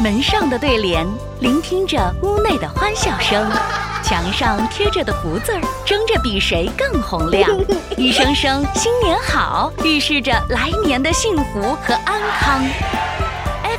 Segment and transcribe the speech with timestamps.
[0.00, 1.04] 门上的对联，
[1.40, 3.42] 聆听着屋内的欢笑声；
[4.00, 7.50] 墙上贴着的福字儿，争着比谁更洪亮。
[7.98, 12.64] 一声声“新年好”，预示着来年的幸福和安康。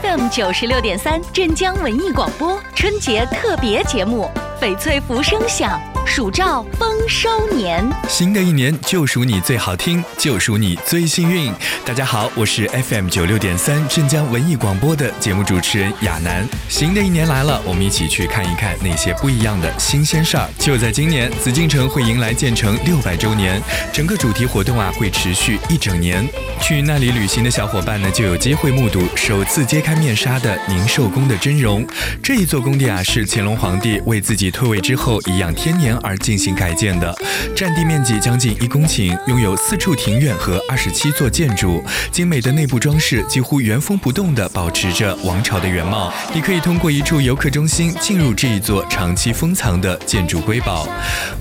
[0.02, 4.30] FM 九十六点三，镇江文艺广播春节特别节目，
[4.62, 5.80] 翡翠福声响。
[6.20, 11.50] 暑照丰收年，新的一年就属你最好听，就属你最幸运。
[11.86, 16.46] 大家好，我是 FM 九六点三镇江文艺广播的节目主持人亚楠。
[16.68, 20.46] 新的一年来了，我们一起去看一看那些不一样的新鲜事儿。
[20.60, 23.62] 就在今年，紫禁城会迎来建成六百周年，
[23.94, 26.28] 整个主题活动啊会持续一整年。
[26.60, 31.88] 去那里旅行的小伙伴呢，就有机会目睹首次揭开面纱的宁寿宫的真容。
[32.22, 35.98] 这一座宫殿啊，是乾隆皇帝为自己退位之后颐养天年。
[36.09, 37.16] 而而进行改建的，
[37.56, 46.12] 占地面积将近一公顷，拥有四处庭院和二十七座建筑，精美的内部装饰几乎原封不动地保持着王朝的原貌。
[46.34, 50.88] 你可以通过一处游客中心进入这一座长期封藏的建筑瑰宝。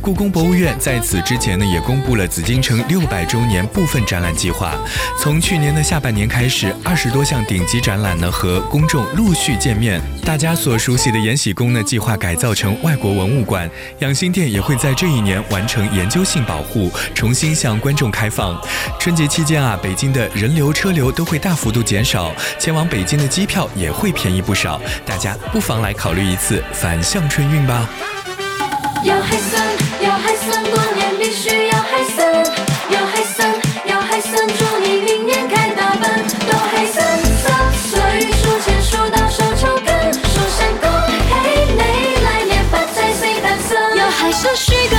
[0.02, 4.76] 故宫博物院在此之前呢，也公布了紫禁城六百周年部分展览计划。
[5.18, 9.98] 从去年的下半年开始，二十多项顶级展览呢和公众陆续见面。
[10.26, 14.47] 大家所熟悉的延禧宫呢，计划改造成外国文物馆，养心殿。
[14.48, 18.60] 也会在这一年完成研究性保护，重新向观众开放。
[18.98, 24.80] 春节期间啊，北京的人流车流都会大幅度减少，前往北京的机票也会便宜不少。
[25.04, 27.88] 大家不妨来考虑一次反向春运吧。
[29.04, 29.36] 要海，
[30.00, 30.34] 要海，
[44.40, 44.97] 是虚构。